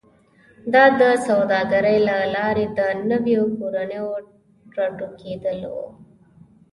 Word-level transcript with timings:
دا 0.73 0.83
د 0.99 1.01
سوداګرۍ 1.27 1.97
له 2.09 2.17
لارې 2.35 2.65
د 2.77 2.79
نویو 3.09 3.43
کورنیو 3.57 4.07
راټوکېدل 4.77 5.59
و 5.73 5.75